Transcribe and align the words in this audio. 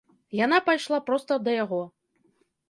Яна 0.37 0.59
пайшла 0.69 0.99
проста 1.09 1.37
да 1.49 1.55
яго. 1.59 1.83